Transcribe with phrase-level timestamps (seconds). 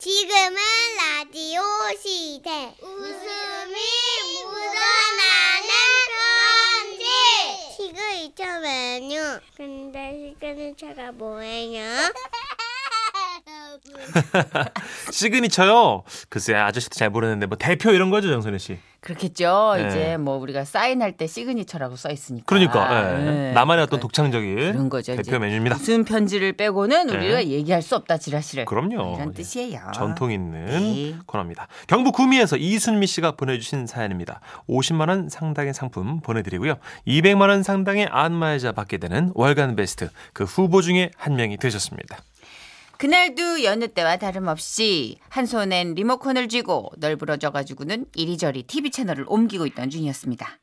[0.00, 0.56] 지금은
[0.96, 1.60] 라디오
[2.02, 2.74] 시대.
[2.80, 3.76] 웃음이
[4.44, 5.68] 묻어나는
[6.08, 7.04] 편지.
[7.76, 8.00] 시그
[8.34, 9.40] 2,000원요.
[9.54, 11.84] 근데 시그는 차가 뭐예요?
[15.10, 16.04] 시그니처요.
[16.28, 18.78] 글쎄 아저씨도 잘 모르는데 뭐 대표 이런 거죠 정선혜 씨.
[19.00, 19.74] 그렇겠죠.
[19.76, 19.88] 네.
[19.88, 22.44] 이제 뭐 우리가 사인할 때 시그니처라고 써 있으니까.
[22.46, 23.24] 그러니까 예.
[23.24, 23.52] 네.
[23.52, 25.16] 나만의 어떤 그러니까 독창적인 그런 거죠.
[25.16, 25.76] 대표 메뉴입니다.
[25.76, 27.16] 무슨 편지를 빼고는 네.
[27.16, 28.66] 우리가 얘기할 수 없다 지라시를.
[28.66, 29.14] 그럼요.
[29.16, 29.32] 이런 예.
[29.32, 29.80] 뜻이에요.
[29.94, 31.14] 전통 있는 네.
[31.24, 31.66] 코너입니다.
[31.86, 34.40] 경북 구미에서 이순미 씨가 보내주신 사연입니다.
[34.68, 36.74] 50만 원 상당의 상품 보내드리고요.
[37.06, 42.18] 200만 원 상당의 안마의자 받게 되는 월간 베스트 그 후보 중에 한 명이 되셨습니다.
[43.00, 50.58] 그날도 여느 때와 다름없이 한 손엔 리모컨을 쥐고 널브러져가지고는 이리저리 TV 채널을 옮기고 있던 중이었습니다.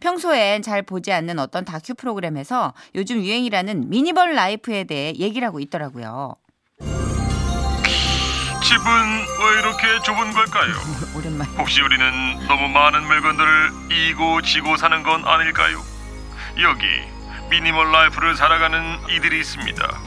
[0.00, 6.36] 평소엔 잘 보지 않는 어떤 다큐 프로그램에서 요즘 유행이라는 minimal life에 대해 얘기를 하고 있더라고요.
[6.80, 6.94] 집은
[9.42, 10.72] 왜 이렇게 좁은 걸까요?
[11.14, 11.50] 오랜만에.
[11.58, 12.06] 혹시 우리는
[12.48, 15.78] 너무 많은 물건들을 이고 지고 사는 건 아닐까요?
[16.62, 16.86] 여기
[17.50, 20.00] minimal life를 살아가는 이들이 있습니다.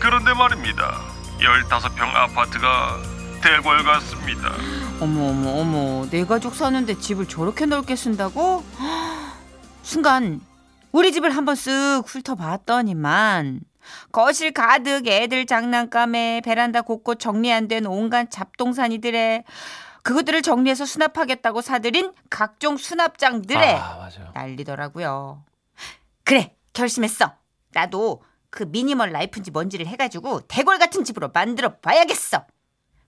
[0.00, 1.09] 그런데 말입니다.
[1.40, 2.98] 15평 아파트가
[3.42, 4.52] 대궐 같습니다.
[5.00, 8.62] 어머 어머 어머 내 가족 사는데 집을 저렇게 넓게 쓴다고?
[9.82, 10.40] 순간
[10.92, 13.60] 우리 집을 한번 쓱 훑어봤더니만
[14.12, 19.44] 거실 가득 애들 장난감에 베란다 곳곳 정리 안 된 온갖 잡동사니들에
[20.02, 24.08] 그것들을 정리해서 수납하겠다고 사들인 각종 수납장들에 아.
[24.34, 25.42] 난리더라고요.
[26.24, 27.32] 그래 결심했어.
[27.72, 32.44] 나도 그 미니멀 라이프인지 뭔지를 해가지고 대궐 같은 집으로 만들어 봐야겠어.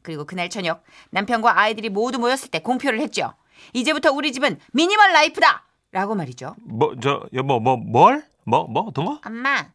[0.03, 3.35] 그리고 그날 저녁 남편과 아이들이 모두 모였을 때 공표를 했죠.
[3.73, 5.65] 이제부터 우리 집은 minimal life다.
[5.93, 6.55] 라고 말이죠.
[6.65, 8.25] 뭐 저 여보 뭐 뭘?
[8.45, 9.21] 뭐 뭐 어떤 거?
[9.27, 9.67] 엄마,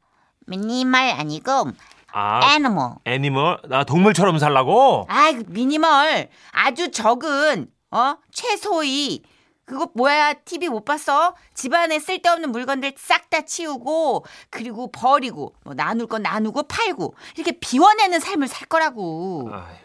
[0.48, 1.72] 미니멀 아니고
[2.12, 2.96] 아 animal.
[3.06, 5.06] animal 나 동물처럼 살라고?
[5.10, 9.22] 아이 그 미니멀 아주 적은 어 최소의
[9.68, 11.36] 그거 뭐야 TV 못 봤어?
[11.54, 18.22] 집안에 쓸데없는 물건들 싹 다 치우고 그리고 버리고 뭐 나눌 건 나누고 팔고 이렇게 비워내는
[18.22, 19.50] 삶을 살 거라고.
[19.52, 19.76] 아유.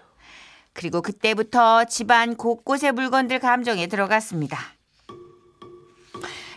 [0.72, 4.56] 그리고 그때부터 집안 곳곳의 물건들 감정에 들어갔습니다.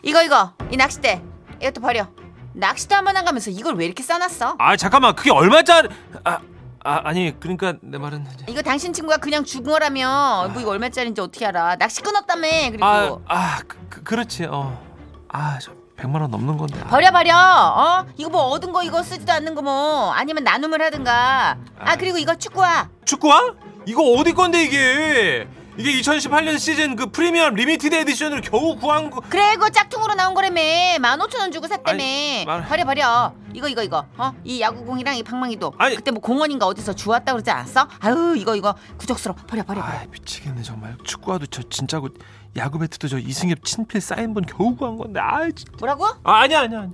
[0.04, 1.24] 이거 이거 이 낚싯대
[1.60, 2.08] 이것도 버려.
[2.54, 4.58] 낚시도 한번 안 가면서 이걸 왜 이렇게 써놨어?
[4.60, 5.90] 아 잠깐만 그게 얼마짜리?
[6.24, 6.40] 아,
[6.86, 11.48] 아 아니 그러니까 내 말은 이거 당신 친구가 그냥 준 거라며 뭐 이거 얼마짜리인지 어떻게
[11.48, 11.78] 알아?
[11.78, 14.80] 낚시 끊었다며 그리고 아, 아 그, 그, 그렇지 어.
[15.28, 16.80] 아저 100만 원 넘는 건데.
[16.84, 16.88] 아.
[16.88, 21.58] 버려 버려 어 이거 뭐 얻은 거 이거 쓰지도 않는 거 뭐 아니면 나눔을 하든가
[21.80, 23.56] 아 그리고 이거 축구화 축구화?
[23.88, 25.48] 이거 어디 건데 이게?
[25.78, 29.20] 이게 2018년 시즌 그 프리미엄 limited edition으로 겨우 구한 거.
[29.30, 30.62] 그래 그거 짝퉁으로 나온 거라며
[31.02, 35.18] 만 오천 원 주고 샀다며 아니, 말- 버려 버려 이거 이거 이거 어 이 야구공이랑
[35.18, 35.96] 이 방망이도 아니.
[35.98, 40.06] 그때 뭐 공원인가 어디서 주웠다 그러지 않았어 아유 이거 이거 구적스러워 버려 버려 버려 아
[40.12, 40.96] 미치겠네 정말.
[41.04, 42.08] 축구화도 저 진짜고
[42.56, 45.20] 야구 배트도 저 이승엽 친필 사인본 겨우 구한 건데.
[45.20, 45.74] 아 진짜.
[45.80, 46.94] 뭐라고 아 아니야 아니야 아니.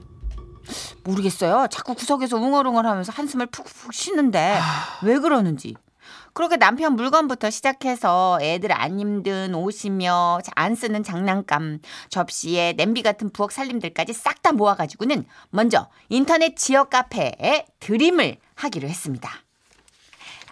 [1.03, 1.67] 모르겠어요.
[1.69, 4.99] 자꾸 구석에서 웅얼웅얼하면서 한숨을 푹푹 쉬는데 아.
[5.03, 5.75] 왜 그러는지.
[6.33, 13.51] 그렇게 남편 물건부터 시작해서 애들 안 힘든 옷이며 안 쓰는 장난감, 접시에 냄비 같은 부엌
[13.51, 19.29] 살림들까지 싹 다 모아가지고는 먼저 인터넷 지역 카페에 드림을 하기로 했습니다.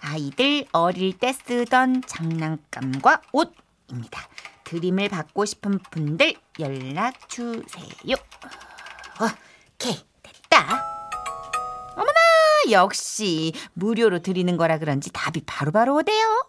[0.00, 4.28] 아이들 어릴 때 쓰던 장난감과 옷입니다.
[4.64, 8.14] 드림을 받고 싶은 분들 연락 주세요.
[9.20, 9.49] 오
[12.72, 16.46] 역시 무료로 드리는 거라 그런지 답이 바로 바로 오대요.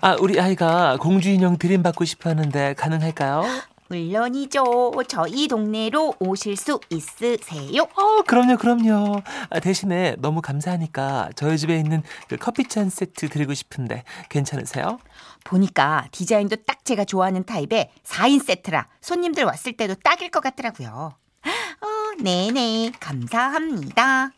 [0.00, 3.44] 아 우리 아이가 공주 인형 드림 받고 싶어 하는데 가능할까요?
[3.90, 4.92] 물론이죠.
[5.08, 7.82] 저희 동네로 오실 수 있으세요?
[7.96, 9.20] 어 그럼요 그럼요.
[9.50, 14.98] 아, 대신에 너무 감사하니까 저희 집에 있는 그 커피잔 세트 드리고 싶은데 괜찮으세요?
[15.42, 21.12] 보니까 디자인도 딱 제가 좋아하는 타입의 4인 세트라 손님들 왔을 때도 딱일 것 같더라고요.
[21.82, 24.30] 어, 네네 감사합니다.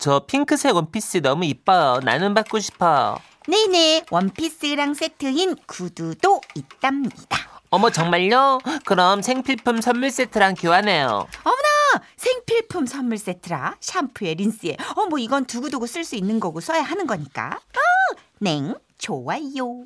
[0.00, 2.00] 저 핑크색 원피스 너무 이뻐요.
[2.02, 3.18] 나는 받고 싶어요.
[3.46, 7.38] 네네 원피스랑 세트인 구두도 있답니다.
[7.70, 8.58] 어머 정말요?
[8.84, 11.28] 그럼 생필품 선물 세트랑 교환해요.
[11.44, 16.82] 어머나 생필품 선물 세트라 샴푸에 린스에 어 뭐 이건 두고두고 쓸 수 있는 거고 써야
[16.82, 19.84] 하는 거니까 어, 냉 좋아요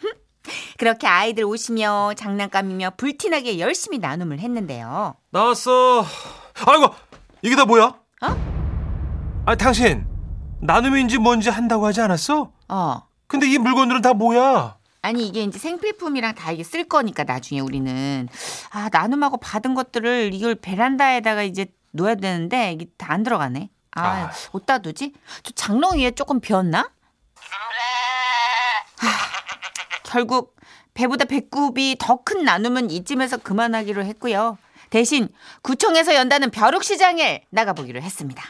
[0.00, 0.12] 흠.
[0.78, 6.04] 그렇게 아이들 오시며 장난감이며 불티나게 열심히 나눔을 했는데요 나왔어.
[6.66, 6.94] 아이고
[7.42, 7.94] 이게 다 뭐야?
[8.22, 8.55] 어?
[9.46, 10.06] 아 당신
[10.60, 12.52] 나눔인지 뭔지 한다고 하지 않았어?
[12.68, 14.76] 어 근데 이 물건들은 다 뭐야?
[15.02, 18.28] 아니 이게 이제 생필품이랑 다 이게 쓸 거니까 나중에 우리는
[18.70, 24.30] 아 나눔하고 받은 것들을 이걸 베란다에다가 이제 놓아야 되는데 이게 다 안 들어가네 아, 아.
[24.52, 25.14] 어디다 두지?
[25.42, 26.90] 저 장롱 위에 조금 비었나?
[28.98, 29.08] 하,
[30.02, 30.56] 결국
[30.94, 34.58] 배보다 배꼽이 더 큰 나눔은 이쯤에서 그만하기로 했고요.
[34.90, 35.28] 대신
[35.62, 38.42] 구청에서 연다는 벼룩시장에 나가보기로 했습니다.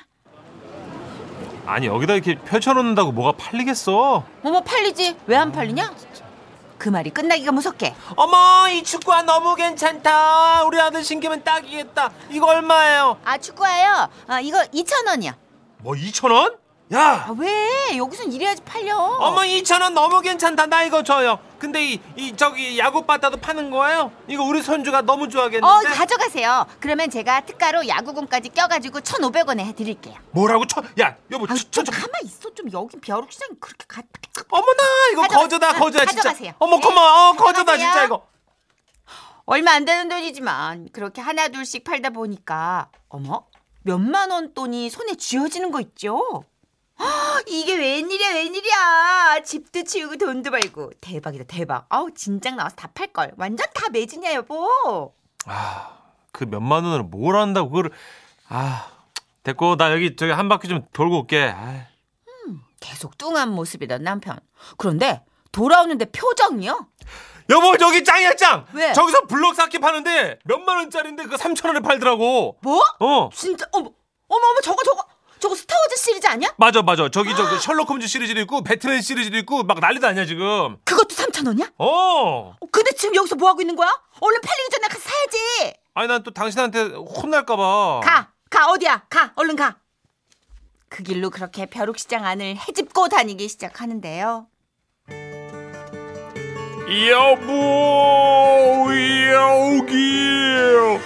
[1.67, 4.25] 아니 여기다 이렇게 펼쳐놓는다고 뭐가 팔리겠어?
[4.45, 5.17] 어머 팔리지?
[5.27, 5.93] 왜 안 팔리냐?
[6.79, 10.65] 그 말이 끝나기가 무섭게 어머 이 축구화 너무 괜찮다.
[10.65, 12.11] 우리 아들 신기면 딱이겠다.
[12.31, 13.19] 이거 얼마예요?
[13.25, 14.09] 아 축구화요?
[14.29, 15.37] 아 이거 2천 원이야.
[15.79, 16.57] 뭐 2천 원?
[16.93, 17.97] 야 아 왜?
[17.97, 18.97] 여기선 이래야지 팔려.
[18.97, 20.67] 어머 2천 원 너무 괜찮다.
[20.67, 21.41] 나 이거 줘요.
[21.59, 24.13] 근데 이, 이 저기 야구바다도 파는 거예요?
[24.29, 25.67] 이거 우리 손주가 너무 좋아하겠는데.
[25.67, 26.65] 어 가져가세요.
[26.79, 30.15] 그러면 제가 특가로 야구공까지 껴가지고 1,500원에 해드릴게요.
[30.31, 30.81] 뭐라고 쳐?
[31.01, 32.55] 야 여보 아, 저, 저, 좀 저, 가만 있어.
[32.55, 34.03] 좀 여기 벼룩시장 그렇게 가.
[34.51, 34.83] 어머나
[35.13, 36.23] 이거 가져가- 거저다 응, 거저야 진짜.
[36.23, 36.53] 가져가세요.
[36.61, 37.79] 어머 네, 고마워 어, 거저다.
[37.79, 38.27] 진짜 이거.
[39.47, 43.45] 얼마 안 되는 돈이지만 그렇게 하나 둘씩 팔다 보니까 어머
[43.83, 46.45] 몇만 원 돈이 손에 쥐어지는 거 있죠.
[47.47, 53.33] 헉, 이게 웬일이야 웬일이야 집도 치우고 돈도 벌고 대박이다 대박 아우 진작 나와서 다 팔걸
[53.37, 55.15] 완전 다 매진이야 여보
[55.47, 55.99] 아,
[56.33, 57.91] 그 몇만 원을 뭘 한다고 그거를
[58.49, 58.91] 아
[59.45, 61.55] 됐고 나 여기 저기 한 바퀴 좀 돌고 올게.
[61.57, 61.81] 아이.
[62.81, 64.39] 계속 뚱한 모습이던 남편
[64.77, 66.87] 그런데 돌아오는데 표정이요
[67.49, 68.67] 여보 저기 짱이야 짱.
[68.73, 68.93] 왜?
[68.93, 72.59] 저기서 블록 쌓기 파는데 몇만 원짜리인데 그 3천 원에 팔더라고.
[72.61, 73.31] 뭐 어.
[73.33, 73.87] 진짜 어머
[74.29, 75.05] 어머 어머 저거 저거
[75.47, 79.63] 저거 스타워즈 시리즈 아니야 맞아 맞아 저기 저기 셜록 홈즈 시리즈도 있고 배트맨 시리즈도 있고
[79.63, 80.77] 막 난리도 아니야 지금.
[80.85, 82.57] 그것도 3천 원이야 어.
[82.59, 83.89] 어, 근데 지금 여기서 뭐 하고 있는 거야
[84.21, 88.01] 얼른 팔리기 전에 가서 사야지 아니 난 또 당신한테 혼날까 봐.
[88.03, 89.05] 가, 가 어디야?
[89.09, 89.77] 가, 얼른 가.
[90.89, 94.49] 그 길로 그렇게 벼룩시장 안을 헤집고 다니기 시작하는데요.
[97.11, 98.87] 여보
[99.33, 100.99] 여기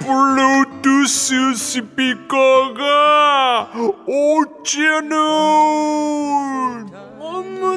[0.00, 2.82] 블루 투스 스피커가
[4.06, 5.12] 5천원
[7.20, 7.72] 어머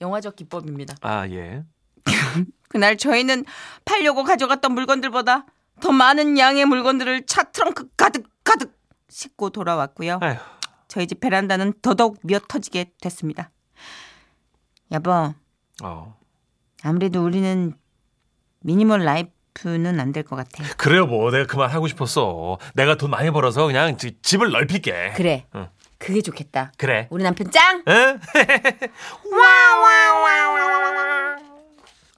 [0.00, 0.94] 영화적 기법입니다.
[1.00, 1.64] 아 예.
[2.68, 3.44] 그날 저희는
[3.84, 5.46] 팔려고 가져갔던 물건들보다
[5.80, 8.78] 더 많은 양의 물건들을 차 트렁크 가득 가득
[9.08, 10.18] 싣고 돌아왔고요.
[10.20, 10.36] 아휴.
[10.88, 13.50] 저희 집 베란다는 더더욱 미어 터지게 됐습니다.
[14.92, 15.34] 여보,
[15.82, 16.18] 어.
[16.82, 17.74] 아무래도 우리는
[18.60, 20.64] 미니멀 라이프 는 안 될 것 같아.
[20.76, 22.58] 그래요 뭐 내가 그만 하고 싶었어.
[22.74, 25.12] 내가 돈 많이 벌어서 그냥 지- 집을 넓힐게.
[25.16, 25.68] 그래, 응.
[25.98, 26.72] 그게 좋겠다.
[26.76, 27.06] 그래.
[27.10, 27.82] 우리 남편 짱!
[27.88, 28.18] 에?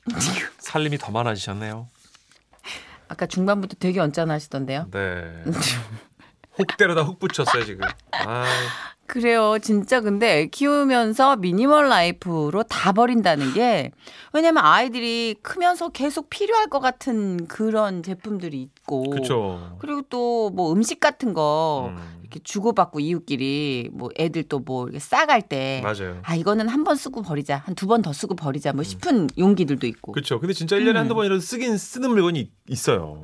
[0.58, 1.88] 살림이 더 많아지셨네요.
[3.08, 4.88] 아까 중반부터 되게 언짢아 하시던데요.
[4.90, 5.42] 네.
[6.58, 7.86] 혹 때려다 훅 붙였어요 지금.
[8.12, 8.44] 아,
[9.06, 9.58] 그래요.
[9.62, 13.90] 진짜 근데 애 키우면서 미니멀 라이프로 다 버린다는 게
[14.32, 19.76] 왜냐면 아이들이 크면서 계속 필요할 것 같은 그런 제품들이 있고 그렇죠.
[19.78, 22.16] 그리고 또 뭐 음식 같은 거 음.
[22.22, 26.18] 이렇게 주고받고 이웃끼리 뭐 애들 또 뭐 싸갈 때 맞아요.
[26.22, 29.86] 아 이거는 한 번 쓰고 버리자 한 두 번 더 쓰고 버리자 뭐 싶은 용기들도
[29.86, 30.38] 있고 그렇죠.
[30.40, 30.96] 근데 진짜 1년에 음.
[30.96, 33.22] 한두 번이라도 쓰긴 쓰는 물건이 있- 있어요.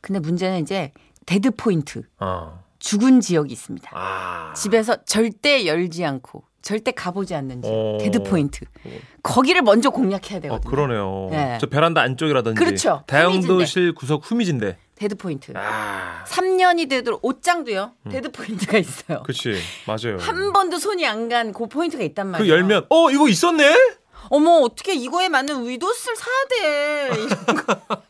[0.00, 0.92] 근데 문제는 이제
[1.26, 2.62] dead point 어.
[2.84, 4.52] 죽은 지역이 있습니다 아.
[4.54, 7.98] 집에서 절대 열지 않고 절대 가보지 않는 지역 어.
[7.98, 8.60] dead point
[9.22, 11.28] 거기를 먼저 공략해야 어, 되거든요 그러네요.
[11.30, 11.58] 네.
[11.60, 13.02] 저 베란다 안쪽이라든지 그렇죠.
[13.06, 14.76] 다용도실 구석 후미진데.
[14.96, 16.24] dead point 아.
[16.26, 19.58] 3년이 되도록 옷장도요 dead point가 있어요 그렇지.
[19.86, 20.18] 맞아요.
[20.18, 23.74] 한 번도 손이 안 간 그 포인트가 있단 말이에요 그 열면 어, 이거 있었네?
[24.30, 27.10] 어머 어떻게 이거에 맞는 위 옷을 사야 돼.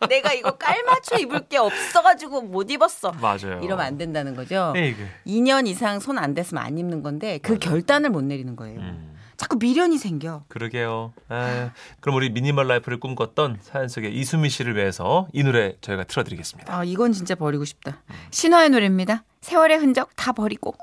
[0.09, 3.61] 내가 이거 깔맞춰 입을 게 없어가지고 못 입었어 맞아요.
[3.62, 5.06] 이러면 안 된다는 거죠 에이그.
[5.26, 9.14] 2년 이상 손 안 댔으면 안 입는 건데 그 결단을 못 내리는 거예요 음.
[9.37, 11.12] 자꾸 미련이 생겨 그러게요.
[11.28, 16.73] 아, 그럼 우리 미니멀 라이프를 꿈꿨던 사연 속의 이수미 씨를 위해서 이 노래 저희가 틀어드리겠습니다.
[16.73, 20.75] 아 이건 진짜 버리고 싶다 신화의 노래입니다 세월의 흔적 다 버리고